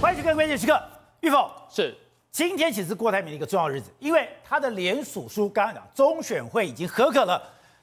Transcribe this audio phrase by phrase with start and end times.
[0.00, 0.80] 欢迎去看关键时刻，
[1.20, 1.92] 玉凤是。
[2.30, 7.42] 今天其实是郭台铭的一个重要日子，因为他的联署书刚刚讲中选会已经合可了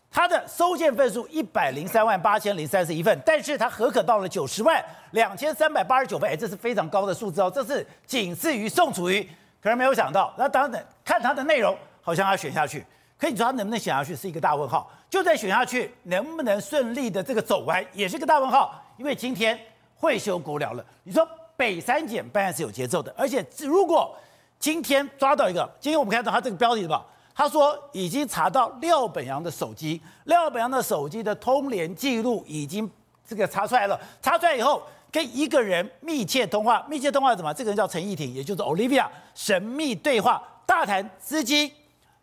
[0.10, 4.82] 他的收件份数一百零三万八千零三十一份，但是他核可到了九十万
[5.12, 9.30] 两千三百八十九份，哎，这是非常高的数字哦，这是仅次于宋楚瑜，
[9.62, 12.86] 可是没有想到，那当然看他的内容，好像要选下去，
[13.20, 19.60] 可你说他能不能选下去是一个大问号，就在选下去能不能顺利的这个走完也是个大问号，因为今天
[19.96, 21.28] 会修国寮了，你说。
[21.58, 24.16] 北三检办案是有节奏的，而且如果
[24.60, 27.06] 今天抓到一个，今天我们看到他这个标题是吧？
[27.34, 32.90] 他说已经查到廖本阳的手机，廖本阳的手机的通联记录已经
[33.28, 34.00] 这个查出来了。
[34.22, 34.82] 查出来以后，
[35.12, 37.54] 跟一个人密切通话，密切通话是什么？
[37.54, 41.72] 这个人叫陈义婷，也就是 Olivia，神秘对话，大谈资金，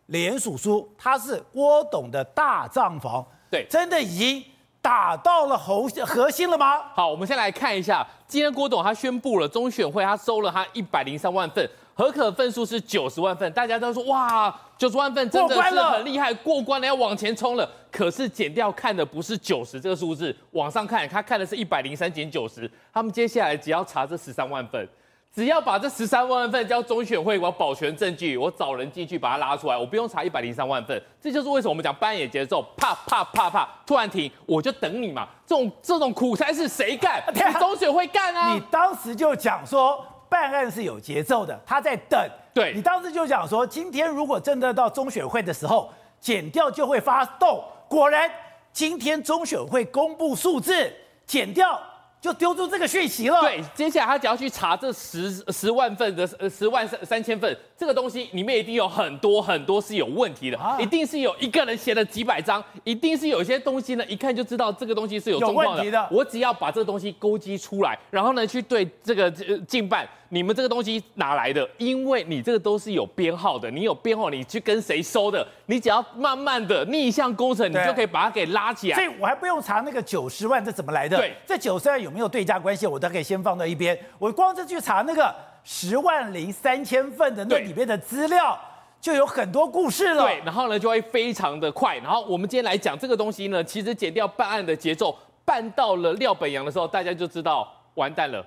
[0.07, 4.43] 联署书，他是郭董的大账房，对，真的已经。
[4.83, 6.81] 打到了核核心了吗？
[6.93, 17.67] 好，我们先来看一下，今天郭董他宣布了中选会他收了他一百零三万份，核可份数是九十万份，大家都说哇，九十万份真的是很厉害，过关了要往前冲了。
[17.89, 24.85] 可是减掉看的不是九十这个数字，往上看他看的是一百零三减九十，他们接下来只要查这十三万份。
[25.33, 31.01] 只要把这十三万份交中选会，我要保全证据，我找人进去把它拉出来，我不用查一百零三万份。
[31.19, 35.27] 这就是为什么我们讲办案节奏，啪啪啪啪，突然停，我就等你嘛。
[35.47, 37.23] 这种这种苦差事谁干？
[37.35, 38.53] 是中选会干啊！
[38.53, 42.29] 你当时就讲说办案是有节奏的，他在等。
[42.53, 47.63] 对，你当时就讲说，今天如果真的到中选会的时候，减掉就会发动。
[47.87, 48.29] 果然，
[48.71, 50.93] 今天中选会公布数字，
[51.25, 51.81] 检调。
[52.23, 53.41] 就丢出这个讯息了。
[53.41, 65.73] 对，接下来他只要去查这十十万份的呃十万三三千份这个东西里面一定有很多很多是有问题的，啊、一定是有一个人写了几百张，一定是有一些东西呢，一看就知道这个东西是有状况的。
[65.73, 66.07] 问题的。
[66.09, 69.29] 我只要把这个东西勾稽出来，然后呢去对这个
[69.67, 70.07] 进办。
[70.29, 71.69] 你们这个东西哪来的？
[71.77, 75.45] 因为你这个都是有编号的，你有编号，你去跟谁收的？
[75.67, 78.95] 你只要慢慢的逆向工程，你就可以把它给拉起来。
[78.95, 81.17] 所以我还不用查那个九十万这怎么来的？
[81.17, 82.85] 对，这九十万有没有对价关系？
[82.85, 83.97] 我都可以先放到一边。
[84.19, 88.57] 我光是去查那个十万零三千份的那里面的资料，
[89.01, 90.23] 就有很多故事了。
[90.23, 91.97] 对，然后呢就会非常的快。
[91.97, 98.45] 然后我们今天来讲这个东西呢，其实减掉办案的节奏，办到了廖本阳的时候，大家就知道完蛋了。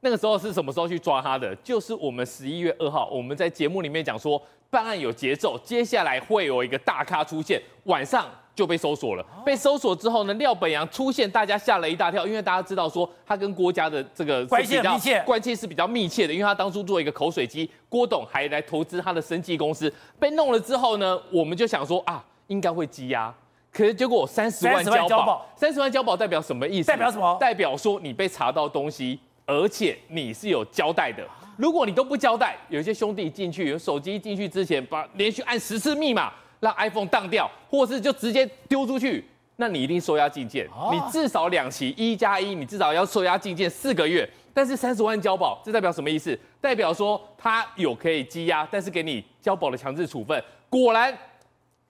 [0.00, 1.52] 那个时候是什么时候去抓他的？
[1.56, 4.40] 就是我们十一月二号，我们在节目里面讲说
[4.70, 8.26] 办案有节奏，接下来会有一个大咖出现，晚上
[8.58, 9.24] 就被搜索了。
[9.46, 23.32] 被搜索之后呢，廖本阳出现，大家吓了一大跳，因为大家知道说他跟郭家的这个关系密切，关系是比较密切的，因为他当初做一个口水鸡，郭董还来投资他的生技公司，被弄了之后呢，我们就想说啊，应该会积压，
[23.70, 26.88] 可是结果三十万交保，三十万交保代表什么意思？
[26.88, 27.36] 代表什么？
[27.38, 29.20] 代表说你被查到东西。
[29.50, 31.26] 而且你是有交代的，
[31.56, 36.30] 如果你都不交代，有些兄弟进去，有手机进去之前，把连续按十次密码，
[36.60, 39.24] 让 iPhone 当掉，或是就直接丢出去，
[39.56, 44.28] 那你一定收押禁见，你至少两期一加一，你至少要收押禁见四个月。
[44.54, 46.36] 但是三十万交保，这代表什么意思？
[46.60, 50.42] 代表说他有可以羁押，但是给你交保的强制处分。
[50.68, 51.16] 果然，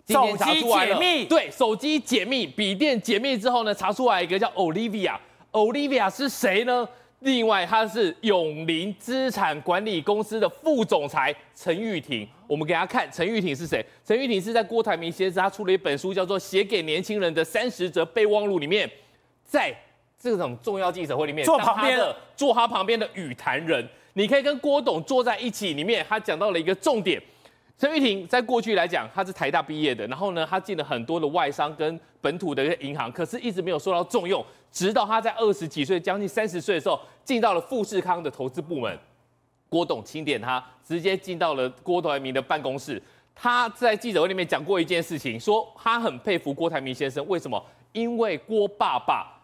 [0.07, 6.87] 手机解密，对，手机解密，笔电解密之后呢，查出来一个叫 Olivia，Olivia 是谁呢？
[7.21, 12.27] 另外，他是永林资产管理公司的副总裁陈玉婷。
[12.47, 13.85] 我们给大家看陈玉婷是谁？
[14.05, 18.89] 陈玉婷是在郭台铭先生他出了一本书，叫做《写给年轻人的三十则备忘录》里面，
[19.45, 19.75] 在
[20.17, 23.85] 这种重要记者会里面坐旁边的，坐他旁边的与谈人。
[24.13, 27.21] 你可以跟郭董坐在一起，里面他讲到了一个重点。
[27.77, 34.45] 陈玉婷在过去来讲，他是台大毕业的，然后呢，他进了很多的外商跟本土的银行，可是一直没有受到重用。
[34.71, 38.99] 直到他在二十几岁，将近三十岁的时候，进到了富士康的投资部门，
[39.69, 43.03] 郭董钦点他，直接进到了郭台铭的办公室。
[43.35, 47.65] 他在记者会里面讲过一件事情，说他很佩服郭台铭先生，为什么？
[47.93, 49.38] 因为郭爸爸。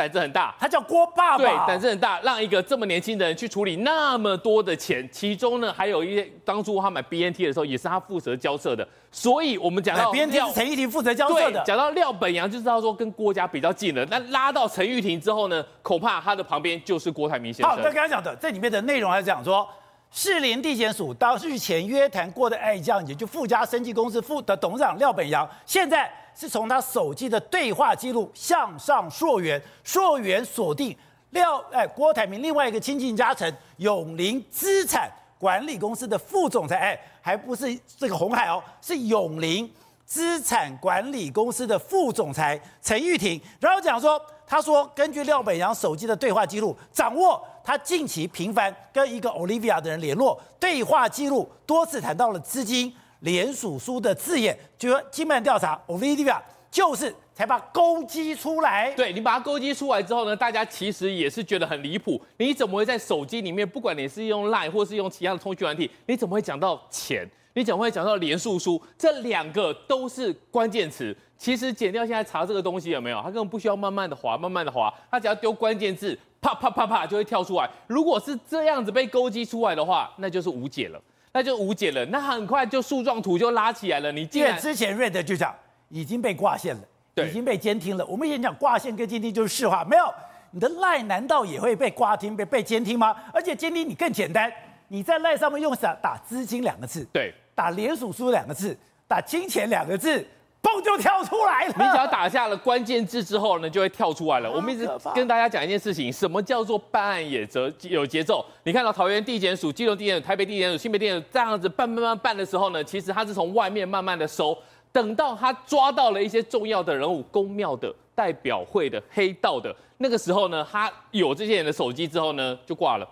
[0.00, 1.44] 胆子很大，他叫郭爸爸。
[1.44, 8.86] 对，胆子很大，让一个这么年轻的人去处理那么多的钱，其中呢还有一些当初他买 BNT 的时候，也是他负责交涉的。
[9.10, 11.62] 所以我们讲到 BNT 是陈玉婷负责交涉的。
[11.66, 14.02] 讲到廖本阳就知道说跟郭家比较近了。
[14.06, 17.70] 那拉到陈玉婷之后呢，恐怕他的旁边就是郭台铭先生。
[17.70, 19.68] 好，那刚刚讲的这里面的内容还是讲说，
[20.10, 26.10] 士林地检署当日前约谈过的爱将，也就富家生技公司副的董事长廖本阳，现在。
[26.34, 30.96] 是从他手机的对话记录向上溯源，溯源锁定
[31.30, 39.70] 廖哎郭台铭另外一个亲近家臣永林资产管理公司的副总裁哎，还不是这个红海哦，是永林
[40.04, 47.42] 资产管理公司的副总裁陈玉婷，然后讲说，他说根据廖本阳手机的对话记录，掌握。
[47.62, 56.40] 他近期频繁跟一个 Olivia 的人联络，对话记录多次谈到了资金联署书的字眼，就说经办调查，OVIDIA
[56.70, 58.92] 就是才把勾稽出来。
[58.92, 62.20] 对，你把它勾稽出来之后呢，大家其实也是觉得很离谱。
[62.38, 67.28] 你怎么会在手机里面，不管你是用 Line 或是用其他的通讯软体，你怎么会讲到钱？
[67.54, 68.80] 你怎么会讲到联署书？
[68.96, 71.14] 这两个都是关键词。
[71.36, 73.16] 其实检调现在查这个东西有没有？
[73.16, 77.68] 他根本不需要慢慢的滑，慢慢的滑，他只要丢关键字，啪啪啪啪就会跳出来。
[77.88, 81.02] 如果是这样子被勾稽出来的话，那就是无解了，
[81.32, 82.04] 那就无解了。
[82.06, 84.10] 那很快就树状图就拉起来了。
[84.10, 85.54] 你既然之前 Red 就讲
[85.88, 86.82] 已经被挂线了，
[87.14, 88.04] 对，已经被监听了。
[88.06, 90.04] 我们以前讲挂线跟监听就是实话，没有
[90.50, 93.16] 你的 Line 难道也会被挂听、被被监听吗？
[93.32, 94.52] 而且监听你更简单，
[94.88, 100.26] 你在 Line 上面用啥打资金两个字，对，打联署书两个字，打金钱两个字。
[100.62, 101.74] 嘣就跳出来了！
[101.78, 104.50] 你只要打下了关键字之后呢，就会跳出来了。
[104.50, 108.44] 我们一直跟大家讲一件事情，什么叫做办案也则有节奏？
[108.64, 114.56] 你看到桃园地检署、基隆地检署、台北地检署、新北地检署这样子办办办办的时候呢，其实他是从外面慢慢的收，
[114.92, 123.08] 等到他抓到了一些重要的人物、公庙的、代表会的、黑道的，那个时候呢，他有这些人的手机之后呢，就挂了。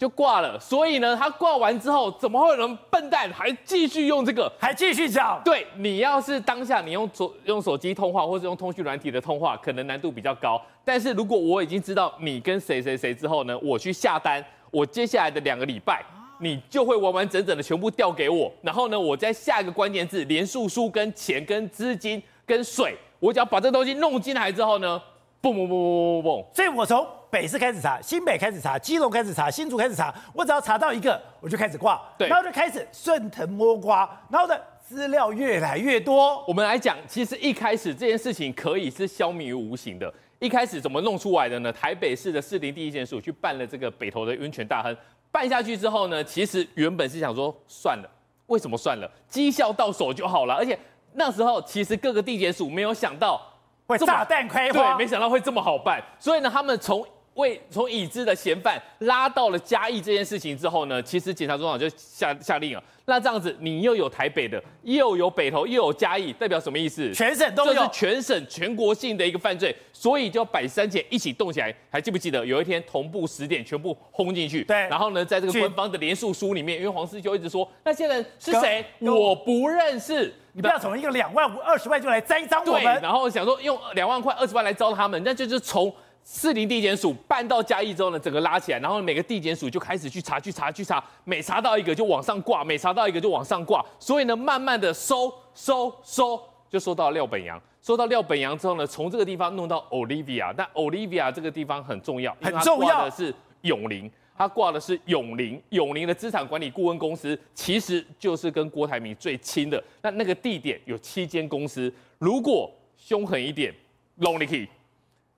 [0.00, 5.38] 就挂了，所以呢，他挂完之后，怎么会有人笨蛋还继续用这个，还继续讲？
[5.44, 10.58] 对，你要是当下你用手用手机通话或者用通讯软体的通话，可能难度比较高。
[10.86, 16.02] 但是如果我已经知道你跟谁谁谁之后呢，我去下单，我接下来的两个礼拜，
[16.38, 18.50] 你就会完完整整的全部调给我。
[18.62, 24.98] 然后呢，我再下一个关键字，连数书跟钱跟资金跟水，我只要把这东西弄进来之后呢，
[25.42, 27.06] 嘣嘣嘣嘣嘣嘣，所以我从。
[27.30, 36.44] 北市开始查，新北开始查，基隆开始查，新竹开始查，我只要查到一个，我就开始挂，对，然后就开始顺藤摸瓜，然后呢资料越来越多。
[36.48, 40.12] 我们来讲，其实一开始这件事情可以是消弭于无形的。
[40.40, 41.72] 一开始怎么弄出来的呢？
[41.72, 44.96] 台北市的士林地检署去办了这个北投的温泉大亨，
[45.30, 48.10] 办下去之后呢，其实原本是想说算了，
[48.46, 49.08] 为什么算了？
[49.28, 50.54] 绩效到手就好了。
[50.54, 50.76] 而且
[51.12, 53.40] 那时候其实各个地检署没有想到
[53.86, 56.02] 会炸弹开花，对，没想到会这么好办。
[56.18, 57.06] 所以呢，他们从
[57.40, 62.84] 为从已知的嫌犯拉到了嘉义这件事情之后呢，其实检察总长就下下令了。
[63.06, 67.12] 那这样子，你又有台北的，又有北投，又有嘉义，代表什么意思？
[67.12, 71.74] 全省都有，这是全省全国性的一个犯罪，所以就要把三姐一起动起来。
[71.90, 74.62] 还记不记得有一天同步十点全部轰进去？
[74.62, 74.76] 对。
[74.88, 80.32] 然后呢，在这个官方的连署书里面，因为黄世修一直说那些人是谁，我不认识。
[80.52, 82.82] 你不要从一个两万五二十万就来栽赃我们。
[82.82, 83.02] 对。
[83.02, 85.92] 然后想说用两万块二十万来招他们，那就是从。
[86.32, 96.40] 士林地检署办到嘉义之后呢，整个拉起来，然后每个地检署就开始去查、去查、去查，每查到一个就往上挂，每查到一个就往上挂，所以呢，慢慢的收、收、收，
[96.70, 97.60] 就收到廖本阳。
[97.82, 109.82] 收到廖本阳之后呢，从这个地方弄到 Olivia，但 Olivia 这个地方很重要，很重要的是永龄，他挂的是永龄，永龄的资产管理顾问公司，其实就是跟郭台铭最亲的。
[110.00, 113.74] 那那个地点有七间公司，如果凶狠一点
[114.20, 114.68] ，Lonely。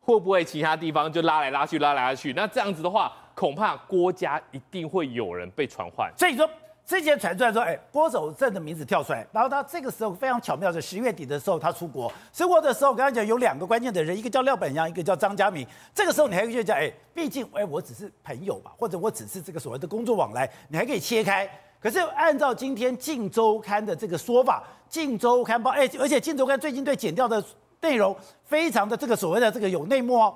[0.05, 2.33] 会不会其他地方就拉来拉去，拉来拉去？
[2.33, 6.13] 那这样子的话，恐怕郭家一定会有人被传唤。
[6.17, 6.49] 所以说，
[6.85, 15.65] 之前传出来说，哎，郭守正的名字跳出来，然后他这个时候非常巧妙的，十月底的时候他出国，出国的时候，刚才讲有两个关键的人，一个叫廖本洋，一个叫张家明。
[15.95, 21.49] 这个时候你还可以讲，哎，毕竟，哎，我只是朋友吧，或者我只是这个所谓的工作往来，你还可以切开。
[21.81, 27.41] 可是按照今天《镜周刊》的这个说法，《镜周刊》报，哎，而且《镜周刊》最近对剪掉的。
[27.83, 30.35] 内容非常的这个所谓的这个有内幕哦，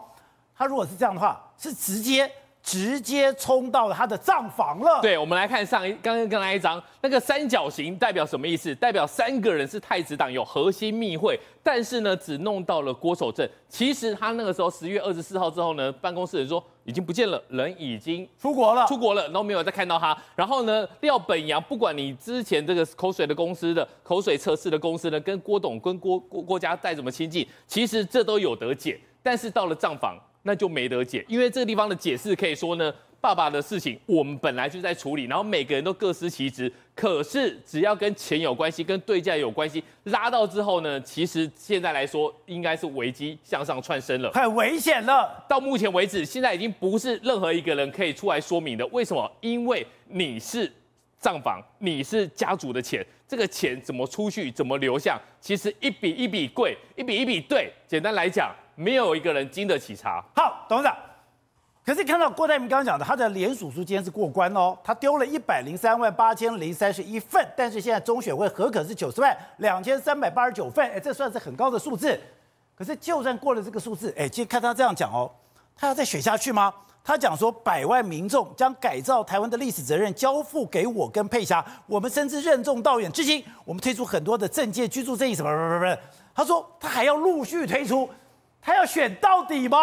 [0.54, 2.30] 他如果是这样的话，是直接
[2.66, 5.00] 直接冲到了他的账房了。
[5.00, 8.74] 对，我们来看上一刚刚刚那一张，那个三角形代表什么意思？
[8.74, 13.48] 代表三个人是太子党有核心密会，但是呢，只弄到了郭守正。
[13.68, 20.18] 其实他那个时候十月二十四号之后呢，办公室人说已经不见了，人已经出国了，出国了，然后没有再看到他。
[20.34, 28.98] 然后呢，廖本阳，不管你之前这个口水的公司的口水测试的公司呢，跟郭董跟郭郭郭家再怎么亲近，其实这都有得解。
[29.22, 30.18] 但是到了账房。
[30.46, 36.72] 那就没得解，因为这个地方的解释可以说呢，爸爸的事情我们本来就在处理，然后每个人都各司其职。
[36.94, 45.44] 可是只要跟钱有关系，跟对价有关系，拉到之后呢，其实现在来说应该是危机向上窜升了，很危险了。
[45.48, 48.86] 到目前为止，现在已经不是任何一个人可以出来说明的。
[48.86, 49.30] 为什么？
[49.40, 50.72] 因为你是
[51.18, 57.72] 账房，你是家族的钱，这个钱怎么出去，怎么流向，其实一笔一笔贵，一笔一笔对。
[57.88, 58.54] 简单来讲。
[58.76, 60.24] 没有一个人经得起查。
[60.36, 60.96] 好，董事长，
[61.84, 72.20] 可是看到郭台铭刚刚讲的，他的联署书今天是过关哦，他丢了一百零三万八千零三十一份，但是现在中选会核可是九十万两千三百八十九份，哎，这算是很高的数字。
[72.76, 75.30] 可是就算过了这个数字，哎，其实看他这样讲哦，
[75.74, 76.72] 他要再选下去吗？
[77.02, 83.10] 他讲说，百万民众将改造台湾的历史责任交付给我跟佩霞，我们深知任重道远。
[83.12, 85.98] 至今，我们推出很多的政界、居住正义什么什么什么。
[86.34, 88.10] 他说，他还要陆续推出，
[88.60, 89.78] 他要选到底吗？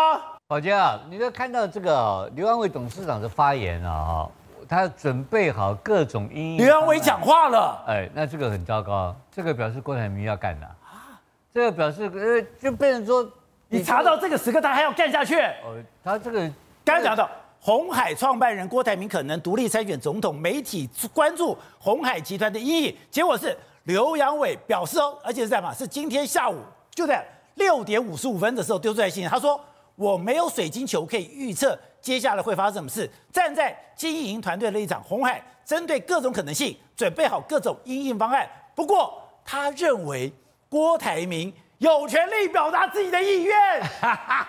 [0.47, 4.31] 宝杰啊，你都看到这个刘安伟董事长的发言啊，哈，
[4.67, 6.57] 他准备好各种因应。
[6.57, 11.19] 刘安伟讲话了，哎，那这个很糟糕，这个表示郭台铭要干的啊，
[11.53, 13.27] 这个表示呃，就变成说，
[13.69, 15.39] 你查到这个时刻，他还要干下去。
[15.39, 16.51] 哦，他这个。
[16.85, 17.29] 刚刚讲到
[17.61, 26.57] 红海创办人郭台铭可能独立参选总统，媒体关注红海集团的意义，结果是刘阳伟表示哦，而且是在嘛，是今天下午
[26.91, 29.59] 就在六点五十五分的时候丢出来信，他说
[29.95, 40.33] 我没有水晶球可以预测接下来会发生什么事，站在经营团队的立场，红海针对各种可能性准备好各种应应方案，不过他认为
[40.69, 41.53] 郭台铭。
[41.79, 44.47] 有权利表达自己的意愿，哈哈，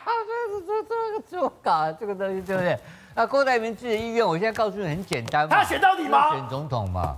[0.48, 2.78] 这这这个这么搞这个东西对不对？
[3.12, 6.30] 那郭台铭自己的意愿，我现在告诉你很简单嘛，他选到底吗？
[6.30, 7.16] 选总统嘛，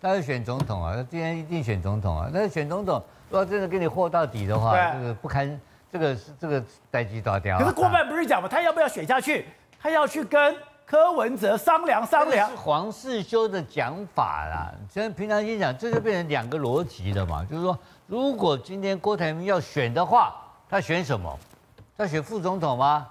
[0.00, 2.30] 他要选总统啊，他今天一定选总统啊。
[2.32, 5.60] 但是选总统，如果真的跟你和到底的话，这个不堪，
[5.92, 7.58] 这个是这个代志大条。
[7.58, 9.46] 可是郭办不是讲嘛，他要不要选下去？
[9.80, 10.56] 他要去跟
[10.86, 12.48] 柯文哲商量商量。
[12.48, 17.78] 是黄世修的讲法啦，现在平常心讲，这就变成两个逻辑了嘛，就是说。
[18.06, 20.34] 如果今天郭台铭要选的话，
[20.66, 21.38] 他选什么？
[21.94, 23.06] 他选副总统吗？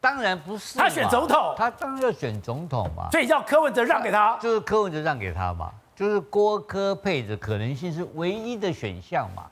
[0.00, 0.76] 当然不是。
[0.76, 1.54] 他选总统。
[1.56, 3.08] 他当然要选总统嘛。
[3.12, 4.36] 所以叫柯文哲让给他。
[4.38, 5.70] 就是柯文哲让给他嘛。
[6.02, 9.44] 就是郭科配的可能性是唯一的选项嘛。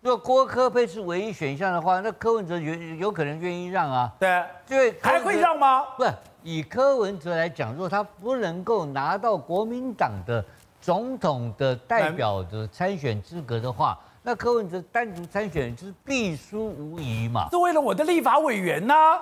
[0.00, 4.12] 如果郭科配是唯一选项的话，那柯文哲有有可能愿意让啊。
[4.18, 4.44] 对。
[4.66, 4.94] 对。
[5.00, 5.84] 还会让吗？
[5.96, 10.44] 不是，以柯文哲来讲，如果他不能够拿到国民党的
[10.80, 13.96] 总统的代表的参选资格的话。
[14.24, 17.48] 那柯文哲单独参选就是必输无疑嘛？
[17.50, 19.20] 是为了我的立法委员呐、啊？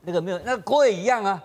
[0.00, 1.42] 那个没有，那郭也一样啊。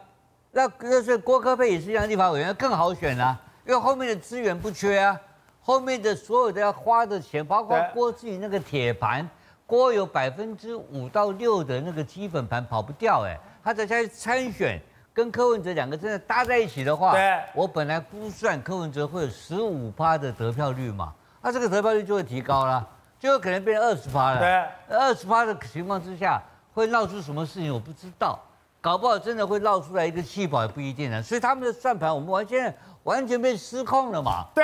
[0.53, 3.38] 那那所以郭科配也是一样，立法委员更好选啊，
[3.68, 5.20] 因为后面的资源不缺啊，
[5.62, 9.30] 后面的所有的要花的钱，包括郭自己那个铁盘，
[9.66, 14.82] 郭有百分之五到六的那个基本盘跑不掉哎，他在下去参选，
[15.14, 22.88] 跟柯文哲两个真的搭在一起的话，对，我本来估算柯文哲会有十五趴的得票率嘛，那这个得票率就会提高了。
[23.20, 24.40] 就有可能变成二十趴了。
[24.40, 26.40] 对，二十趴的情况之下，
[26.72, 28.40] 会闹出什么事情我不知道，
[28.80, 31.20] 搞不好真的会闹出来一个弃保也不一定呢。
[31.24, 32.72] 所以他们的算盘，我们完全
[33.08, 34.46] 完全被失控了嘛。
[34.54, 34.64] 对，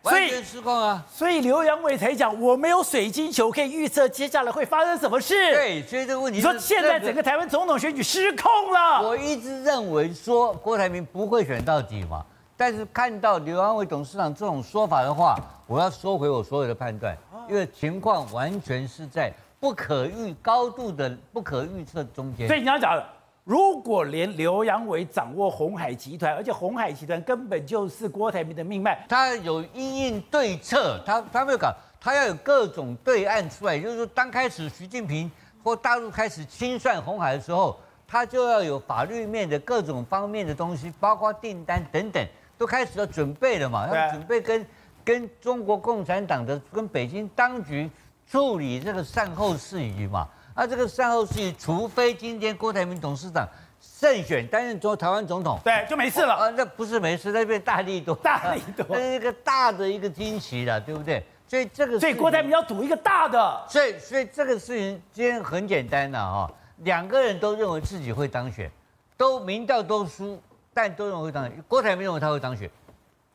[0.00, 1.04] 完全失控啊。
[1.06, 5.34] 所以刘阳伟才讲，我没有水晶球可以预测接下来会发生什么事。
[5.52, 9.06] 对，所以这个问题，你说现在整个台湾总统选举失控了。
[9.06, 12.24] 我一直认为说郭台铭不会选到底嘛，
[12.56, 15.36] 但是看到刘扬伟董事长这种说法的话，
[15.66, 17.14] 我要收回我所有的判断。
[17.46, 22.48] 因为情况完全是在不可预高度的不可预测中间。
[22.48, 23.06] 所以你要讲的，
[23.44, 33.78] 如果连刘扬伟掌握红海集团，而且红海集团根本就是郭台铭的命脉，他有因应对策，他他没有搞，他要有各种对案出来。
[33.78, 35.30] 就是说，当开始习近平
[35.62, 44.66] 或大陆开始清算红海的时候，他就要有法律面的各种方面的东西，包括订单等等，都开始要准备了嘛，要准备跟。
[45.04, 47.90] 跟中国共产党的、跟北京当局
[48.26, 50.26] 处理这个善后事宜嘛？
[50.54, 53.48] 那这个善后事宜，除非今天郭台铭董事长
[53.80, 56.34] 胜选担任做台湾总统，对，就没事了。
[56.34, 61.24] 啊，那不是没事，那边大力多，大力多， 那是一个大的一个惊奇了，对不对？
[61.46, 63.64] 所以这个，所以郭台铭要赌一个大的。
[63.68, 68.70] 所以，所以这个事情今天很简单的哈，两个人都认为自己会当选，
[69.16, 70.40] 都民调都输，
[70.72, 71.62] 但都认为会当选。
[71.68, 72.70] 郭台铭认为他会当选。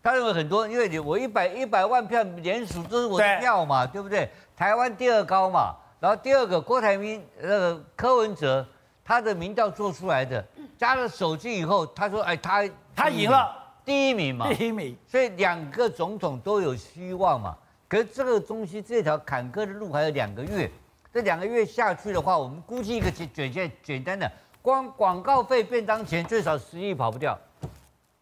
[0.02, 4.30] 他认为很多，因为你我一百一百万票连署都是我的票嘛，对，对不对？
[4.56, 8.66] 台湾第二高嘛，然后第二个郭台铭那个柯文哲，
[9.04, 10.46] 他的民调做出来的，
[10.78, 13.54] 加了手机以后，他说哎他他赢了
[13.84, 17.58] 第一名嘛，第一名，所以两个总统都有希望嘛。
[17.88, 20.72] 可是这个东西这条坎坷的路还有两个月，
[21.12, 27.38] 这两个月下去的话，我们估计一个简简简单的，光广告费便当钱最少十亿跑不掉，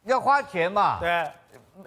[0.05, 0.99] 要花钱嘛。
[0.99, 1.29] 对。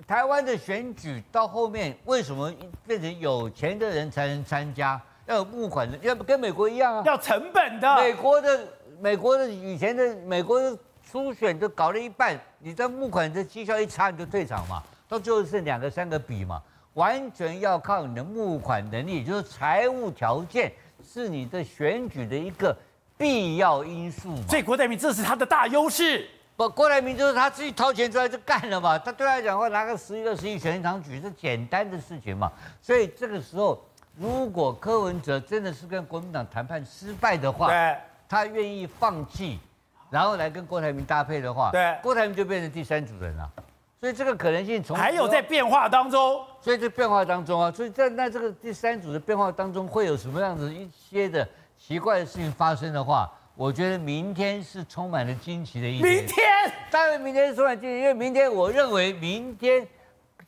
[0.06, 2.52] 台湾的选举到后面为什么
[2.86, 5.00] 变成有钱的人才能参加？
[5.30, 7.02] 要有募款的，要不跟美国一样啊？
[7.06, 7.96] 要成本的。
[7.96, 8.60] 美国的
[9.00, 10.76] 美国的以前的美国的
[11.08, 16.60] 初选都搞了一半，你这募款的绩效一差你就退场嘛，到最后剩两个三个比嘛，
[16.94, 22.76] 完全要靠你的募款能力，就是财务条件是你的选举的一个
[23.16, 24.42] 必要因素嘛。
[24.48, 26.28] 所以郭台铭这是他的大优势。
[26.56, 28.98] 不，郭台铭就是他自己掏钱出来就干了嘛。
[28.98, 32.52] 他对他来讲话，拿个十亿、二十亿选一场举是简单的事情嘛。
[32.82, 33.82] 所以这个时候，
[34.18, 37.96] 如果柯文哲真的是跟国民党谈判失败的话，对
[38.28, 39.58] 他愿意放弃
[40.10, 43.50] 然后来跟郭台铭搭配的话，对，郭台铭就变成第三组人了。
[44.00, 51.46] 所以这个可能性从还有在变化当中，所以这变化当中啊，所以在那这个第三组的变化当中，会有什么样子一些的
[51.78, 56.14] 奇怪的事情发生的话，我觉得明天是充满了惊奇的一天。
[56.14, 56.46] 明天，
[56.90, 59.86] 当然明天是充满惊奇，因为明天我认为明天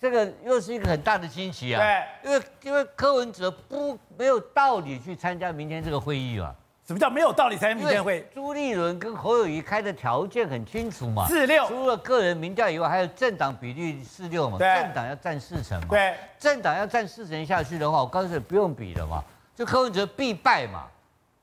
[0.02, 1.80] 这个又是一个很大的惊喜啊。
[1.80, 6.52] 对，因为因为柯文哲不没有道理去参加明天这个会议啊。
[6.84, 8.28] 什么叫没有道理参加明天会？
[8.34, 19.22] 朱立伦跟侯友宜开的条件很清楚嘛，四六，除了个人民调以外，还有政党比例四六嘛，政党要占四成嘛，对，政党要占四成下去的话，我告诉你不用比了嘛，
[19.54, 20.88] 就柯文哲必败嘛，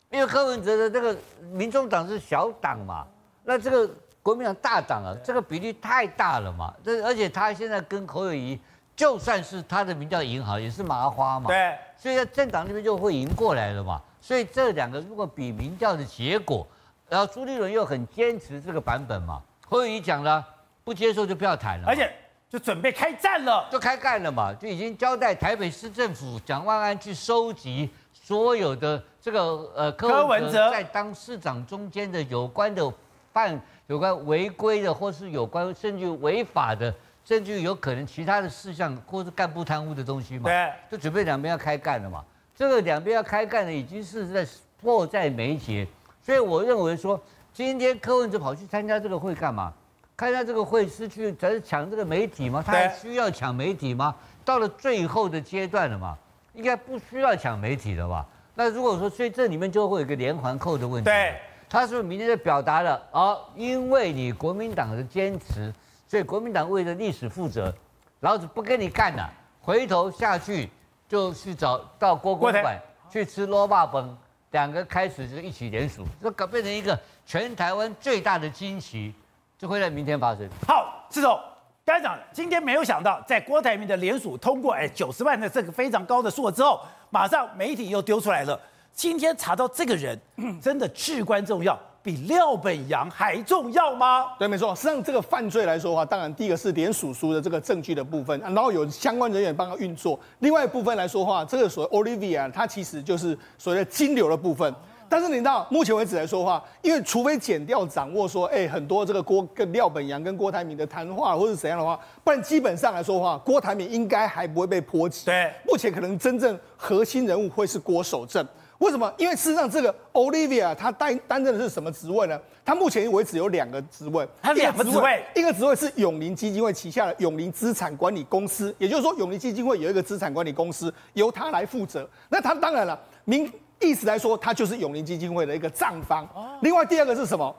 [0.10, 1.18] 因为柯文哲的这个
[1.54, 3.08] 民众党是小党嘛，
[3.46, 3.89] 那这个
[4.22, 8.60] 国民党大党啊，这个比例太大了嘛，这而且他现在跟侯友谊，
[8.96, 14.02] 就算是他的民调赢好，也是麻花嘛，对，所以在政党那边就会赢过来了嘛。
[14.22, 16.68] 所以这两个如果比民调的结果，
[17.08, 20.46] 然后朱立伦又很坚持这个版本嘛，侯友谊讲了
[20.84, 22.12] 不接受就不要谈了，而且
[22.50, 32.92] 就准备开战了，就开干了嘛，就已经交代台北市政府蒋万安去收集所有的这个呃柯文哲在当市长中间的有关的
[33.32, 36.93] 犯有关违规的或是有关甚至违法的
[37.25, 42.24] 甚至有可能其他的事项或是干部贪污的东西嘛，对，就准备两边要开干了嘛。
[42.55, 44.48] 这个两边要开干的已经是在
[44.79, 45.88] 迫在眉睫，
[46.22, 47.19] 所以我认为说，
[47.51, 49.74] 今天柯文哲跑去参加这个会干嘛？
[50.17, 52.63] 参加这个会是去才是抢这个媒体吗？
[52.63, 54.15] 他还需要抢媒体吗？
[54.46, 56.15] 到了最后的阶段了嘛，
[56.53, 58.24] 应该不需要抢媒体了吧？
[58.53, 61.10] 那如果说，所以这里面就会有一个连环扣的问题。
[61.10, 61.39] 对，
[61.70, 63.02] 他是不是明天就表达了？
[63.12, 65.74] 哦，因为你国民党的坚持，
[66.08, 67.74] 所以国民党为了历史负责，
[68.22, 69.30] 老子不跟你干了，
[69.62, 70.70] 回头下去。
[71.10, 74.16] 就去找到郭公馆去吃萝卜崩，
[74.52, 76.96] 两个开始就一起联署，这搞变成一个
[77.26, 79.12] 全台湾最大的惊奇，
[79.58, 80.48] 就会在明天发生。
[80.68, 81.36] 好，施总，
[81.84, 86.79] 刚才讲今天没有想到，在郭台铭的联署通过，哎，九十万的这个非常高的数额之后，
[87.10, 88.62] 马上媒体又丢出来了，
[88.94, 90.20] 今天查到这个人
[90.62, 91.80] 真的至关重要。
[92.02, 94.28] 比廖本阳还重要吗？
[94.40, 94.74] 对，没错。
[94.74, 100.18] 实际上，这个犯罪来说的话，当然第一个是连署书的这个证据的部分，然后有相关人员帮他运作。
[100.40, 104.74] 另外一部分来说的话，这个所谓 Olivia，它其实就是所谓的金流的部分。
[105.10, 115.25] 但是你知道，目前为止来说的话，因为除非减掉掌握说，哎，很多这个郭跟廖本阳跟郭台铭的谈话或者怎样的话，不然基本上来说的话，郭台铭应该还不会被波及。
[115.25, 118.48] 对，目前可能真正核心人物会是郭守正。
[118.79, 119.13] 为什么？
[119.18, 122.39] 因为事实上，这个 Olivia 她担担任的是什么职位呢？
[122.63, 132.09] 她目前为止有两个职位，她两个职位，一个职位是永林基金会旗下的永林资产管理公司，也就是说，永林基金会有一个资产管理公司由她来负责。
[132.29, 136.27] 那她当然了，明意思来说，她就是永林基金会的一个账房。
[136.61, 137.53] 另外第二个是什么？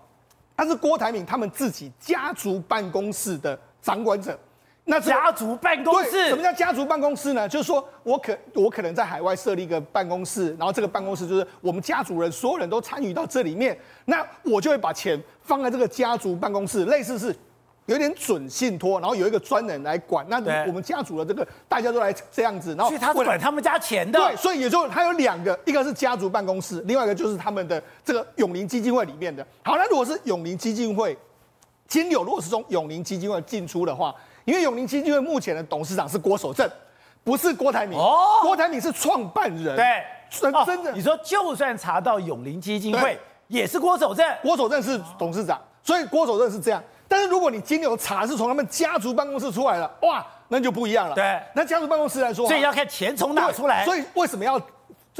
[0.57, 4.39] 她是郭台铭他们自己家族办公室的掌管者。
[4.91, 7.49] 那家族办公室，什么叫家族办公室呢？
[7.49, 17.33] 就是说我可我可能在海外设立一个办公室，然后这个办公室就是我们家族人所有人都参与到这里面，那我就会把钱放在这个家族办公室，类似是
[17.87, 20.27] 有点准信托，然后有一个专人来管。
[20.29, 24.19] 那我们家族的这个大家都来这样子，然后所以他管他们家钱的。
[24.19, 29.47] 对，所以也就他有两个，一个是家族办公室，另外一个就是他们的这个永林基金会里面的。
[29.63, 31.17] 好，那如果是永林基金会
[31.87, 34.13] 金流，如果是从永林基金会进出的话。
[34.45, 36.69] 因为永龄基金会目前的董事长是郭守正，
[37.23, 37.99] 不是郭台铭。
[37.99, 39.77] 哦，郭台铭是创办人。
[39.77, 40.93] 对，真真的。
[40.93, 44.27] 你说就算查到永龄基金会，也是郭守正。
[44.43, 46.83] 郭守正是董事长，所以郭守正是这样。
[47.07, 51.15] 但是如果你金流查是从他们家族办公室出来了，哇，那就不一样了。
[51.15, 53.85] 对，那家族办公室来说，所以要看钱从哪出来。
[53.85, 54.61] 所以为什么要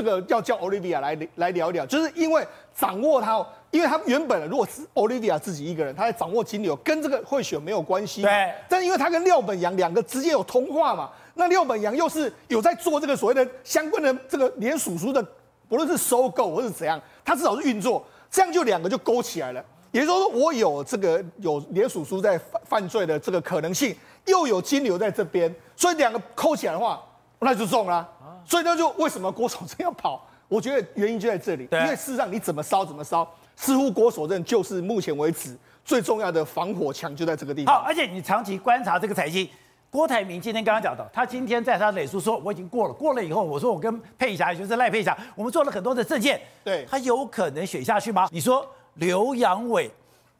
[0.01, 1.85] 这个要叫 Olivia 来来聊一聊？
[1.85, 3.47] 就是因为掌握他。
[3.71, 8.21] 因为他原本如果是 Olivia 自己一个人，他在掌握金流，跟这个贿选没有关系。
[8.23, 8.53] 对。
[8.69, 15.25] 但因为他跟廖本洋两个直接有通话嘛，那廖本洋又是有在做这个所谓的相关的这个连署书的，
[15.69, 19.65] 不论是收购或是怎样，他至少是运作，这样就两个就勾起来了。
[19.93, 27.01] 也就是说，我有这个有连署书在犯犯罪的这个可能性，又有金流在这边，所以两个扣起来的话，
[27.39, 28.09] 那就中了。
[28.45, 30.27] 所以那就为什么郭守正要跑？
[30.49, 33.29] 我觉得原因就在这里，因为事实上你怎么烧怎么烧。
[33.57, 37.75] 似乎郭守正就是目前为止最重要的防火墙，就在这个地方。
[37.75, 39.47] 好，而且你长期观察这个财经，
[39.91, 48.27] 郭台铭今天刚刚讲到，他今天在他脸书说我已经过了，过了以后我说我跟佩霞，也就是赖佩霞，我们做了很多的证件，对，他有可能选下去吗？
[48.33, 49.91] 你说刘阳伟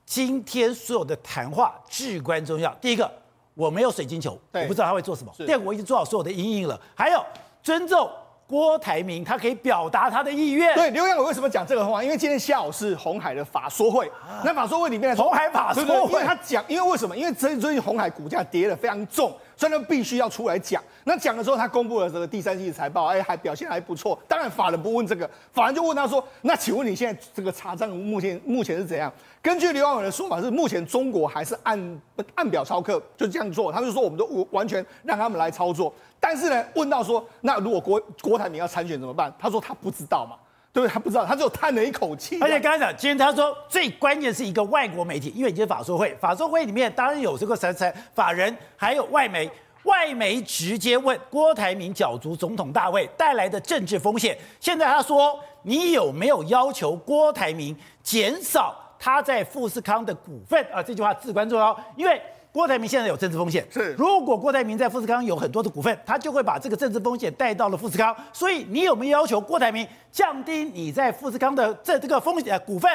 [0.07, 2.75] 今天所有的谈话至关重要。
[2.81, 3.09] 第一个，
[3.55, 5.33] 我没有水晶球，我不知道他会做什么。
[5.37, 7.23] 第二个，我已经做好所有的阴影了，还有
[7.63, 8.11] 尊重。
[8.47, 10.75] 郭台铭他可以表达他的意愿。
[10.75, 12.03] 对，刘扬伟为什么讲这个话？
[12.03, 17.17] 因为今天下午是红海的法说会，啊、那法说会里面，红海法说会，因为他讲，因为为什么？
[17.17, 20.83] 因为最最近红海股价跌得非常重，所以他必须要出来讲。
[21.05, 24.19] 那讲的时候，他公布了这个第三季的财报，哎，还表现还不错。
[24.27, 32.01] 当然，法人不问这个，法人就问他说：“那请问你现在这个查账目前目前是怎样？”根据刘扬伟的说法是，目前中国还是按
[32.35, 33.71] 按表操课，就这样做。
[33.71, 35.93] 他就说，我们都完全让他们来操作。
[36.19, 39.31] 但是呢，问到说，那如果郭郭台铭要参选怎么办？
[39.39, 40.37] 他说他不知道嘛，
[40.73, 40.87] 对？
[40.87, 42.39] 他不知道，他就叹了一口气。
[42.41, 49.51] 而且刚才讲，今天他说最关键是一个外国媒体，因为今天法说会，法说会里面当然有这个财财法人，还有外媒，
[49.85, 54.39] 外媒直接问郭台铭角逐总统大位带来的政治风险。
[54.61, 60.65] 现在他说，你有没有要求郭台铭减少他在富士康的股份？
[60.73, 62.21] 啊，这句话至关重要，因为。
[62.53, 68.15] 郭台铭现在有政治风险，是如果郭台铭在富士康有很多的股份，他就会把这个政治风险带到了富士康。
[68.33, 72.91] 所以你有没有要求郭台铭降低你在富士康的这这个风险股份？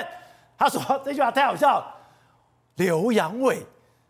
[0.58, 1.96] 他说这句话太好笑了。
[2.76, 3.66] 刘阳伟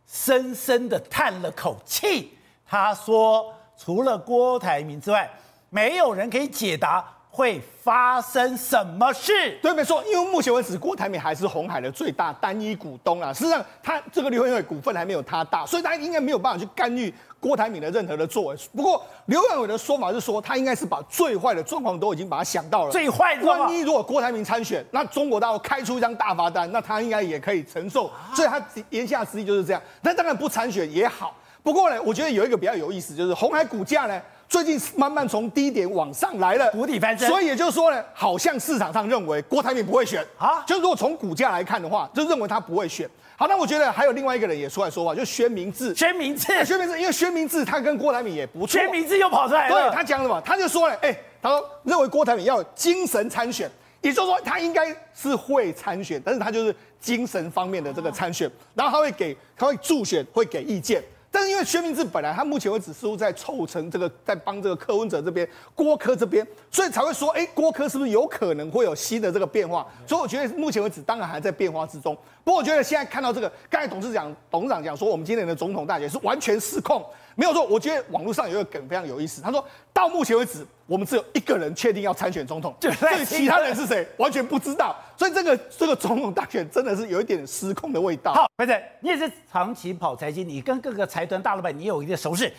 [0.08, 2.32] 深深的叹了口气，
[2.68, 5.30] 他说除了郭台铭之外，
[5.70, 7.06] 没有人可以解答。
[7.36, 9.34] 会发生什么事？
[9.62, 13.34] 对，没错，因为目前为止，郭台铭还是红海的最大单一股东啊。
[13.34, 18.56] 事实上，他这个刘扬伟股份还没有他大，所以他应该没有办法去干预郭台铭的任何的作为。
[18.74, 22.92] 不过，刘扬伟的说法是说，他应该是把最坏的状况都已经把它想到了。
[22.92, 28.10] 最坏的，万一如果郭台铭参选，那中国大陆开出一张大罚单，那他应该也可以承受。
[28.34, 29.82] 所以他言下之意就是这样。
[30.02, 31.36] 那当然不参选也好。
[31.62, 34.22] 不过呢，我觉得有一个比较有意思，就是红海股价呢。
[34.48, 37.28] 最近慢慢从低点往上来了，谷底翻身。
[37.28, 40.64] 所以也就是说呢，好像市场上认为郭台铭不会选啊。
[40.66, 43.10] 就如果从股价来看的话，就认为他不会选。
[43.38, 45.94] 好，那我觉得还有另外一个人也出来说话，就薛明志。
[45.94, 48.80] 薛明智，薛明志，因为薛明志他跟郭台铭也不错。
[48.80, 49.90] 薛明志又跑出来了。
[49.90, 50.40] 对，他讲什么？
[50.46, 53.70] 他就说了，哎、欸，他说认为郭台铭要有精神参选，
[54.02, 61.04] 也就是说他应该是会参选，但是他就是精神方面的这个参选，然后他会给，他会助选，会给意见。
[61.36, 69.86] 但是因为薛明志本来他目前为止似乎在凑成这个，在帮这个柯文哲这边郭柯这边，所以才会说，哎，郭柯是不是有可能会有新的这个变化？
[70.08, 72.18] 所以我觉得目前为止当然还在变化之中。
[72.46, 77.04] 不过我觉得现在看到这个，刚才董事长董事长讲说，我们今年的总统大选是完全失控。
[77.34, 79.42] 没有错，我觉得网络上有一个梗非常有意思。
[79.42, 84.96] 他说到目前为止，我们只有一个人确定要参选总统，至于其他人是谁，完全不知道。
[85.18, 88.32] 所以这个这个总统大选真的是有一点失控的味道。
[88.32, 92.54] 好，辉仔，你也是长期跑财经，你跟各个财团大老板你有一点熟识。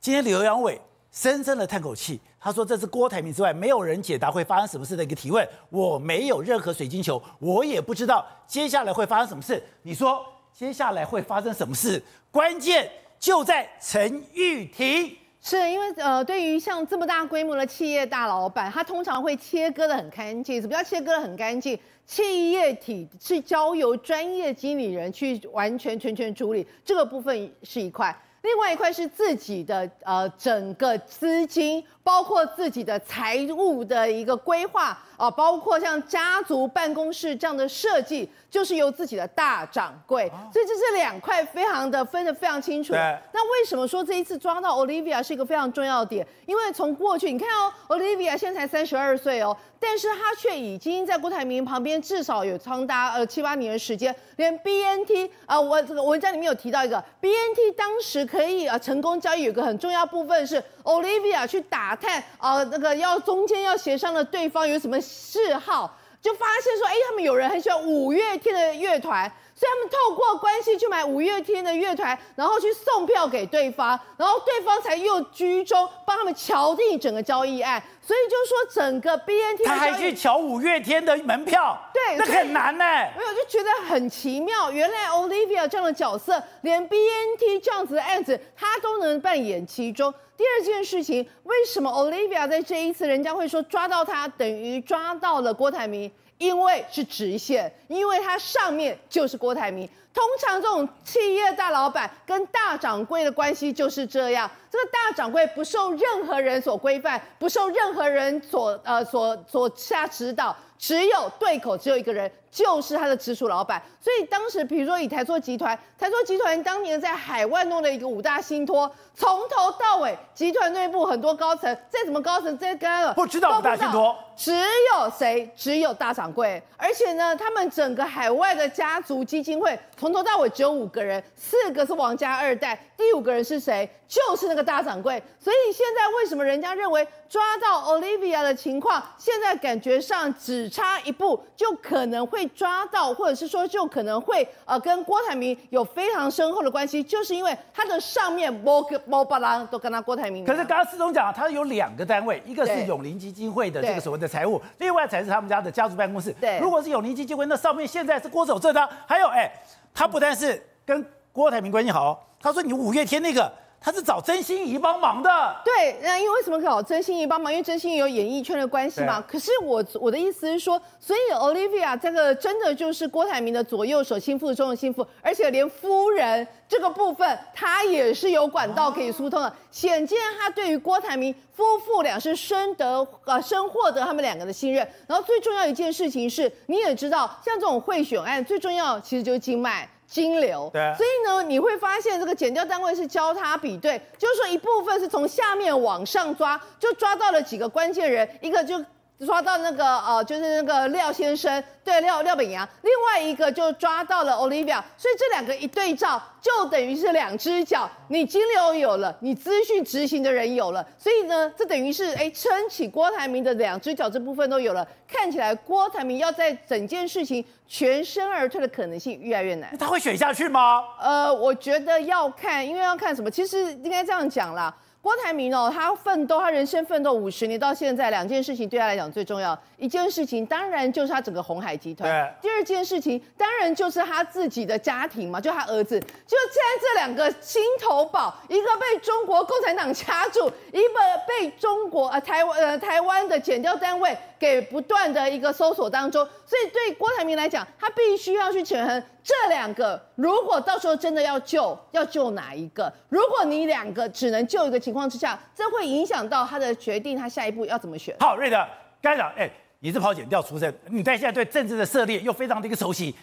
[0.00, 0.80] 今天刘扬伟
[1.12, 5.44] 深深的叹口气，他说这是郭台铭之外没有人解答会发生什么事的一个提问。
[5.68, 9.60] 我没有任何水晶球，我也不知道接下来会发生什么事。
[9.82, 12.00] 你说接下来会发生什么事？
[12.30, 12.88] 关键。
[13.18, 20.60] 就在陈玉婷，是因为呃，对于像这么大规模的企业大老板，他通常会切割得很干净。
[20.60, 21.76] 什么叫切割得很干净？
[22.04, 28.16] 企业体是交由专业经理人去完全全权处理，这个部分是一块。
[28.42, 42.92] 另外一块是自己的呃整个资金，包括自己的财务的一个规划啊，包括像家族办公室这样的设计，就是由自己的大掌柜，所以这是两块非常的分得非常清楚。
[42.92, 46.24] 那为什么说这一次抓到 Olivia 是一个非常重要的点？
[46.46, 58.24] 因为从过去你看哦，Olivia 现在才三十二岁哦，但是他却已经在郭台铭旁边至少有长达呃七八年的时间，连 BNT 啊、呃，我这个文章里面有提到一个 BNT 当时。
[58.26, 69.30] 可以啊，成功交易有个很重要部分是 Olivia 去打看啊，那个要中间要协商的对方有什么嗜好，就发现说，哎，他们有人很喜欢五月天的乐团。
[69.58, 77.82] 所以他们透过关系去买五月天的乐团，然后去送票给对方，然后对方才又居中帮他们敲定整个交易案。
[78.02, 82.84] 所以就是说，整个 BNT 他还去敲五月天的门票，对，那很难呢。
[83.16, 84.70] 没有，就觉得很奇妙。
[84.70, 90.12] 原来 Olivia 这样的角色，连 BNT 这样子的案子，他都能扮演其中。
[90.36, 96.12] 第二件事情，为什么 Olivia 在这一次，人家会说抓到他等于抓到了郭台铭？
[96.38, 99.88] 因为是直线，因为它上面就是郭台铭。
[100.12, 112.30] 通常这种企业大老板跟大掌柜的关系就是这样，这个大掌柜不受任何人所规范，不受任何人所呃所所下指导，只有对口，只有一个人。
[112.48, 125.50] 就是他的直属老板，所以当时比如说以台塑集团，台塑集团当年在海外弄了一个五大信托，从头到尾集团内部很多高层，再怎么高层再干了，不知道五大信托，只有谁？
[125.54, 133.86] 只有大掌柜，而且呢，他们整个海外的家族基金会从头到尾只有五个人，四个是王家二代，第五个人是谁？
[134.08, 135.22] 就是那个大掌柜。
[135.38, 150.44] 所以现在为什么人家认为抓到 Olivia 的情况，现在感觉上只差一步就可能会抓到，或者是说就可能会呃跟郭台铭有非常深厚的关系，就是因为他的上面某个某巴郎都跟他郭台铭。
[150.44, 156.32] 可是刚刚施总讲，他有两个单位，一个是永龄基金会的这个所谓的财务，另外才是他们家的家族办公室。
[156.40, 159.52] 对，如果是永龄基金会，那上面现在是郭守正的，还有哎，
[159.94, 163.52] 他不但是跟郭台铭关系好，他说你五月天那个。
[163.80, 167.52] 他是找曾心怡帮忙的，对，那因为为什么找曾心怡帮忙？
[167.52, 169.20] 因为曾心怡有演艺圈的关系嘛。
[169.20, 179.52] 可是我我的意思是说，所以 Olivia 这个真的就是郭台铭的左右手，心腹中的心腹，而且连夫人这个部分，他也是有管道可以疏通的。
[179.70, 184.86] 显见他对于郭台铭夫妇俩是深得呃深获得他们两个的信任。
[185.06, 189.88] 然后最重要一件事情是，你也知道，像这种贿选案，最重要其实就是经脉。
[190.06, 198.82] 金流，对，所以呢，你会发现这个减掉单位是交叉比对，就是说一部分是从下面往上抓，就抓到了几个关键人，一个就
[199.24, 201.62] 抓到那个呃，就是那个廖先生。
[201.82, 207.88] 对，廖廖本阳，另外一个就抓到了 Olivia，所以这两个一对照，就等于是两只脚。
[208.08, 214.86] 你金流有了，你资讯执行的人有了，所以呢，这等于是哎撑起郭台铭的两只脚这部分都有了。
[215.06, 219.78] 看起来郭台铭要在整件事情全身而退的可能性越来越难。
[219.78, 220.82] 他会选下去吗？
[221.00, 223.30] 呃，我觉得要看，因为要看什么？
[223.30, 224.74] 其实应该这样讲啦。
[225.06, 229.56] 郭台铭哦，他奋斗，他人生奋斗五十年，到现在两件事情对他来讲最重要。
[229.76, 232.50] 一件事情当然就是他整个红海集团，对。
[232.50, 236.00] 第二件事情当然就是他自己的家庭嘛，就他儿子。
[236.00, 250.00] 就现在这两个心头宝，一个被中国共产党掐住，一个被中国呃台湾呃台湾的减掉单位给不断的一个搜索当中，所以对郭台铭来讲，他必须要去权衡这两个。
[250.14, 252.92] 如果到时候真的要救，要救哪一个？
[253.08, 258.16] 如果你两个只能救一个情况之下，这会影响到他的决定，他下一步要怎么选？
[258.20, 258.56] 好，瑞德，
[259.02, 259.50] 刚才讲，哎。
[259.78, 263.14] 你是跑检调出身，你在现在对政治的涉猎又非常的一个熟悉，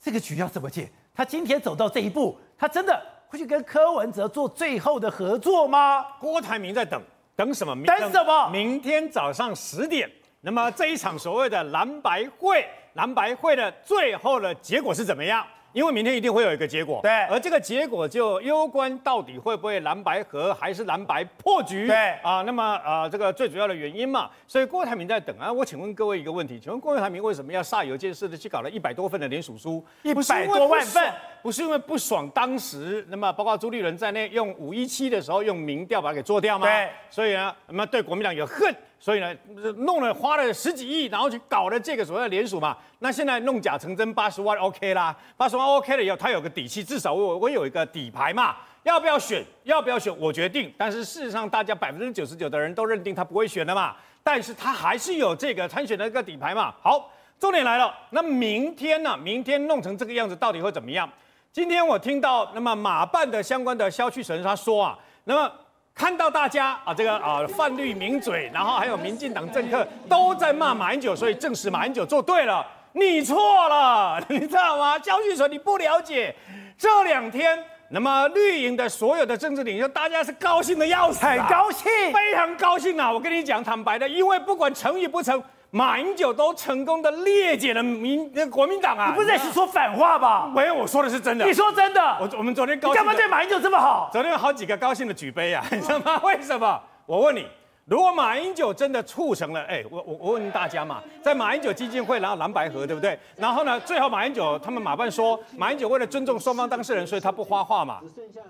[0.00, 0.88] 这个局要怎么解？
[1.12, 6.06] 他今天走到这一步，他真的会去跟柯文哲做最后的合作吗？
[6.20, 7.02] 郭台铭在等，
[7.34, 7.74] 等什么？
[7.84, 8.48] 等什么？
[8.50, 10.08] 明天早上十点，
[10.40, 15.44] 那么这一场所谓的蓝白会，蓝白会的最后的结果是怎么样？
[15.74, 25.52] 因为明天一定会有一个结果，对，而这个结果就攸关到底会不会蓝白合还是蓝白破局，对啊，那么啊这个最主要的原因嘛，所以郭台铭在等啊。
[25.52, 36.66] 我请问各位一个问题，请问郭台铭为什么要煞有介事的去搞了一百多份的联署书，一百多万份，不是因为不爽当时，那么包括朱立伦在内用五一七的时候用民调把它给做掉吗？
[36.66, 38.74] 对，所以呢，那么对国民党有恨。
[39.00, 39.32] 所以呢，
[39.76, 42.76] 弄了花了十几亿，然后去搞了这个所谓的联署嘛。
[42.98, 48.56] 那现在弄假成真，八十万 OK 啦，八十万 OK 了以后，他有个底气，至少我我有一个底牌嘛。
[48.82, 49.44] 要不要选？
[49.64, 50.12] 要不要选？
[50.18, 50.72] 我决定。
[50.76, 53.94] 但是事实上，大家百分之九十九的人都认定他不会选的嘛。
[54.22, 56.74] 但是他还是有这个参选的一个底牌嘛。
[56.82, 57.94] 好，重点来了。
[58.10, 59.16] 那明天呢？
[59.16, 61.08] 明天弄成这个样子，到底会怎么样？
[61.52, 65.52] 今天我听到那么马办的相关的消息人他说啊，那么。
[65.98, 72.64] 看到大家啊，这个啊泛绿名嘴，然后还有民进党政客都在骂马英九，所以证实马英九做对了。
[72.92, 74.96] 你错了， 你知道吗？
[74.96, 76.32] 焦俊所，你不了解。
[76.78, 77.58] 这两天，
[77.90, 83.12] 那么绿营的所有的政治领袖，大家是高兴的要死，啊，很高兴，非常高兴啊！
[83.12, 85.42] 我跟你讲，坦白的，因为不管成与不成。
[85.70, 89.08] 马英九都成功的裂解了民那国民党啊！
[89.10, 90.50] 你不是在说反话吧？
[90.54, 91.44] 没有，我说的是真的。
[91.44, 92.00] 你说真的？
[92.20, 92.92] 我我们昨天高兴。
[92.94, 94.08] 你干嘛对马英九这么好？
[94.10, 96.18] 昨天有好几个高兴的举杯啊， 你知道吗？
[96.24, 96.80] 为什么？
[97.04, 97.46] 我问你，
[97.84, 103.18] 如果马英九真的促成了，哎，我我我问大家嘛，在马英九基金会，然后蓝白河，对不对？
[103.36, 108.00] 然后呢，最后马英九他们马办说，马英九为了尊重双方当事人，所以他不发话嘛。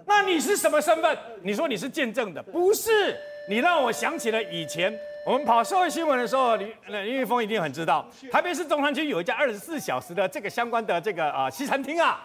[0.06, 1.18] 那你是什么身份？
[1.42, 3.16] 你说你是见证的，不是？
[3.48, 4.96] 你让我想起了以前。
[5.28, 12.18] 我们跑社会新闻的时候，林林玉峰一定很知道，台北市中山区有一家二十四小时的这个相关的这个啊西餐厅啊。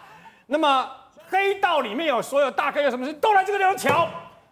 [0.46, 0.90] 那么
[1.28, 4.08] 黑道里面有所有大哥有什么事都来这个地方瞧，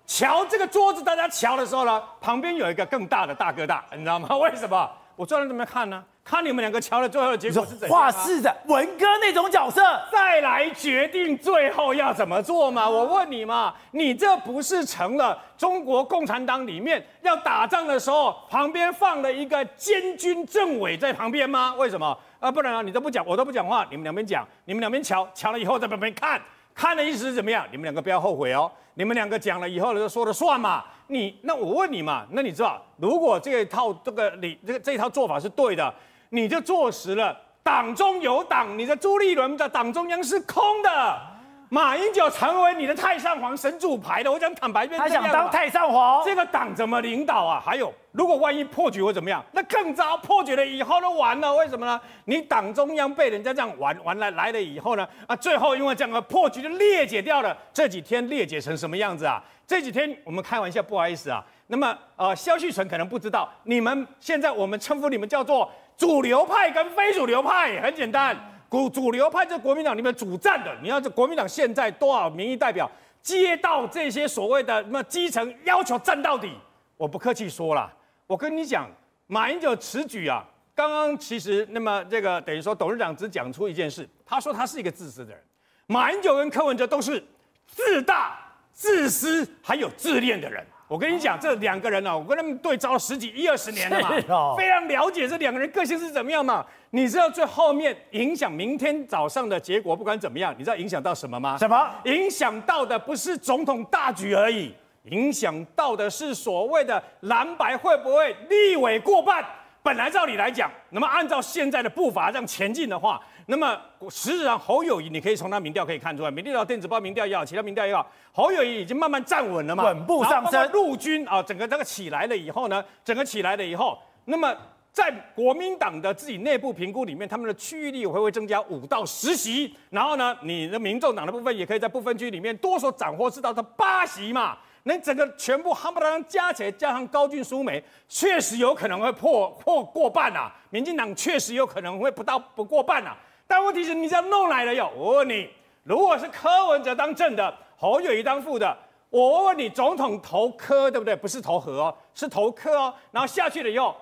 [0.07, 4.29] 瞧这个桌子，大家瞧的时候呢，旁边有一个更大的大哥大，你知道吗？
[4.37, 4.91] 为什么？
[5.17, 6.05] 我坐在那边看呢？
[6.25, 7.99] 看你们两个瞧了最后的结果是怎样？
[7.99, 12.89] 画室的文哥那种角色，再来决定最后要怎么做嘛？
[12.89, 21.75] 我问你嘛，你这不是成了中国共产党里面要打仗的时候，旁边放了一个监军政委在旁边吗？
[21.77, 22.17] 为什么？
[22.39, 26.41] 啊，不然啊，你都不讲，我都不讲话，你们两边讲，你们两边瞧，瞧了以后在旁边看，
[26.73, 27.67] 看的意思是怎么样？
[27.73, 30.85] 你们两个不要后悔哦，你们两个讲了以后就说了算嘛。
[31.09, 35.93] 你那我问你嘛，那你知道，如果这一套这个你这个这一套做法是对的？
[36.35, 41.21] 你就坐实了，党中有党，你的朱立伦的党中央是空的。
[41.69, 47.63] 马英九成为你的太上皇神主牌的，我讲坦白点，他想当太上皇，这个党怎么领导啊？
[47.63, 49.45] 还有，如果万一破局会怎么样？
[49.53, 51.55] 那更糟，破局了以后都完了。
[51.55, 52.01] 为什么呢？
[52.25, 55.07] 你党中央被人家这样玩玩了来了以后呢？
[55.27, 57.55] 啊，最后因为这样的破局就裂解掉了。
[57.75, 59.43] 这几天裂解成什么样子啊？
[59.67, 61.45] 这几天我们开玩笑，不好意思啊。
[61.69, 68.37] 那么呃，萧旭纯可能不知道，你们现在我们称呼你们叫做主流派跟非主流派，很简单。
[68.69, 76.51] 主主流派在国民党里面主战的，你要这国民党现在多少民意代表接到这些所谓的什么基层要求战到底？
[76.97, 77.89] 我不客气说了，
[78.27, 78.91] 我跟你讲，
[79.29, 85.41] 马英九此举啊，刚刚其实那么这个等于说董事长只讲出一件事，他说他是一个自私的人，
[85.87, 87.23] 马英九跟柯文哲都是
[87.69, 88.41] 自大、
[88.73, 90.67] 自私还有自恋的人。
[90.93, 96.63] 我跟你讲，这两个人呢、啊，我跟他们对招了十几一二十年了嘛， 哦、非常了解这两个人个性是怎么样嘛。
[96.91, 101.57] 你知道最后面影响明天早上的结果，不管怎么样，你知道影响到什么吗？
[101.57, 101.91] 什么？
[102.05, 104.75] 影响到的不是总统大局而已，
[105.05, 109.43] 影响到的是所谓的蓝白会不会立委过半？
[109.83, 113.19] 本来照理来讲，那么按照现在的步伐这样前进的话。
[113.47, 113.79] 那么
[114.09, 120.71] 实际上侯友谊，你可以从他民调可以看出来，民调电子报民调也好，其他民调也好，侯友谊已经慢慢站稳了嘛，稳步上升。
[120.73, 124.55] 陆军啊，整个这个起来了以后呢，整个起来了以后，那么
[124.93, 143.17] 在国民党的自己内部评估里面，他们的区域立委会会增加五到十席，然后呢，你的民众党的部分也可以在部分区里面多所斩获至到他八席嘛，那整个全部夯不啷加起来，加上高俊书梅，确实有可能会破破过半啊，民进党确实有可能会不到不过半啊。
[143.53, 144.91] 但问题是，你这样弄来了哟。
[144.97, 145.47] 我问你，
[145.83, 148.75] 如果是柯文哲当正的，侯友谊当副的，
[149.11, 151.15] 我问你，总统投柯对不对？
[151.15, 152.95] 不是投和哦，是投柯哦。
[153.11, 153.95] 然后下去了以后，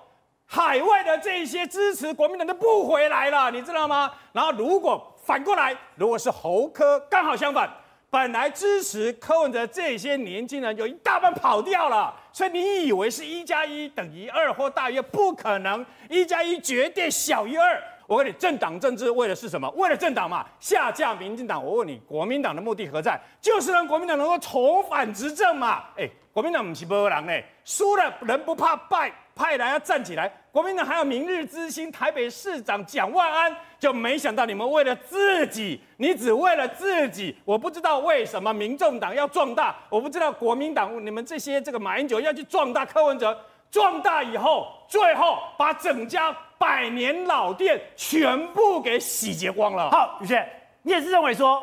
[0.45, 4.09] 海外的这些支持国民党都不回来了，你知道吗？
[4.31, 7.69] 然后如果反过来，如果是侯柯，刚好相反，
[8.09, 17.83] 本来支持柯文哲这些年轻人有一大半跑掉了，所以你以为是一加一等于二或大约，不可能，一加一绝对小于二。
[18.11, 19.69] 我问你，政党政治为的是什么？
[19.69, 21.63] 为了政党嘛，下架民进党。
[21.63, 23.17] 我问你，国民党的目的何在？
[23.39, 25.85] 就是让国民党能够重返执政嘛。
[25.97, 27.31] 哎，国民党不是没人呢，
[27.63, 30.29] 输了人不怕败，派来要站起来。
[30.51, 37.33] 国民党还有明日之星，台北市长蒋万安，就没想到你们为了自己，你只为了自己。
[37.45, 46.35] 我不知道为什么民众党要壮大，我不知道国民党你们这些这个马英九要去壮大柯文哲，壮大以后，最后把整家。
[46.61, 49.89] 百年老店全部给洗劫光了。
[49.89, 50.47] 好，宇轩，
[50.83, 51.59] 你也是认为说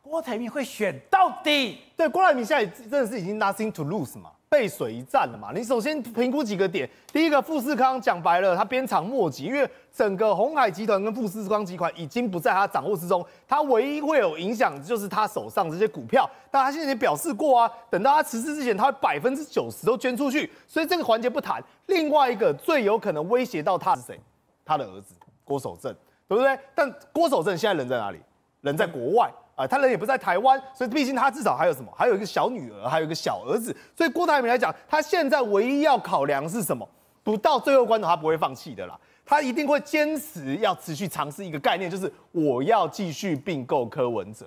[0.00, 1.80] 郭台铭会选到底？
[1.96, 5.50] 对，郭台铭现在真的是已经 nothing to lose 嘛，背水一战了嘛。
[5.52, 16.30] 你首先评估几个点，第一个富士康讲白了，他鞭长莫及，因为整个鸿海集团跟富士康集团已经不在他掌握之中，他唯一会有影响就是他手上这些股票。
[16.52, 21.60] 但他现在也表示过啊，等到他辞职之前，他会百分之九十都捐出去，所以这个环节不谈。
[21.86, 24.20] 另外一个最有可能威胁到他是谁？
[24.66, 25.94] 他的儿子郭守正，
[26.28, 26.58] 对不对？
[26.74, 28.20] 但郭守正现在人在哪里？
[28.60, 31.90] 人在国外啊，他人也不在台湾，所以毕竟他至少还有什么？
[31.96, 33.74] 还有一个小女儿，还有一个小儿子。
[33.94, 36.86] 所以郭台铭来讲，他现在唯一要考量是什么？
[37.22, 38.98] 不到最后关头，他不会放弃的啦。
[39.24, 44.46] 他一定会坚持要持续尝试一个概念，就是我要继续并购柯文哲。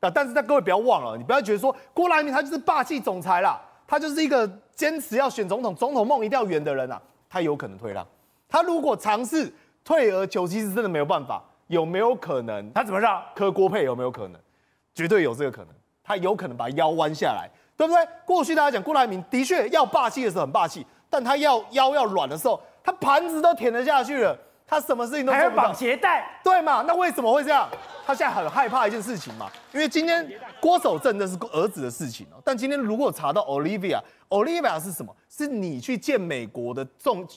[0.00, 8.06] 啊，但是在各位不要忘了，你不要觉得说郭台铭他就是霸气总裁啦，他就是一个坚持要选总统、总统梦一定要圆的人啊，他有可能退让。
[8.48, 9.52] 他如果尝试
[9.84, 12.72] 退而求其次，真的没有办法，有没有可能？
[12.72, 13.22] 他怎么让？
[13.34, 14.40] 柯郭配有没有可能？
[14.94, 15.74] 绝对有这个可能。
[16.02, 18.08] 他有可能把腰弯下来，对不对？
[18.24, 24.34] 过去大家讲郭台铭的确要霸气的时候很霸气，但他要腰要软的时候，他盘子都舔得下去了，
[24.66, 25.62] 他什么事情都做不到。
[25.62, 26.82] 还要绑鞋带，对嘛？
[26.88, 27.68] 那为什么会这样？
[28.06, 30.26] 他现在很害怕一件事情嘛，因为今天
[30.62, 32.40] 郭守正那是儿子的事情哦。
[32.42, 35.14] 但今天如果查到 Olivia，Olivia 是什么？
[35.28, 37.28] 是你去见美国的众。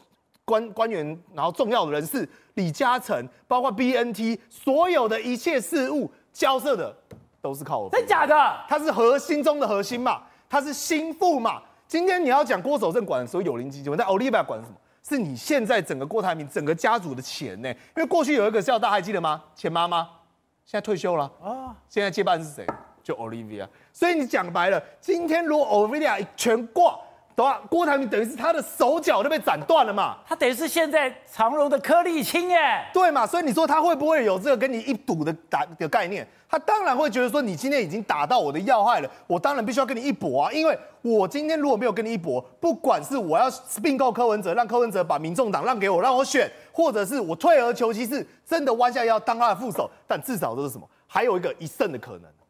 [0.45, 6.95] 官官员，然后重要的人士李嘉诚，包括 BNT，所有的一切事务交涉的
[7.41, 7.89] 都是靠我。
[7.89, 8.36] 真假的？
[8.67, 11.62] 他是核心中的核心嘛，他是心腹嘛。
[11.88, 14.75] 今天你要讲郭守正管的所有有灵基金，但 Olivia 管什么？
[15.04, 17.69] 是你现在整个郭台铭整个家族的钱呢？
[17.69, 19.43] 因为过去有一个叫大家还记得吗？
[19.55, 20.07] 钱妈妈
[20.63, 22.66] 现在退休了啊，现在接班是谁？
[23.03, 23.68] 就 Olivia。
[23.91, 26.99] 所以你讲白了，今天如果 Olivia 全挂。
[27.70, 33.26] 郭台铭等于是他的手脚都被斩断了嘛，他等于是现在长荣的柯立青耶，对嘛？
[33.26, 36.28] 所以你说他会不会有这个跟你一赌的打的概念？
[36.50, 40.52] 他当然会觉得说，你今天已经打到我的要害了，我当然必须要跟你一搏啊！
[40.52, 43.50] 因为我今天如果没有跟你一搏，不管是我要
[43.82, 50.86] 并购柯文哲，让柯文哲把民众党让给我，让我选，或者是我退而求其次，真的弯下腰当他的副手，但至少都是什么？
[51.08, 52.24] 还有一个一胜的可能。
[52.24, 52.41] 拜。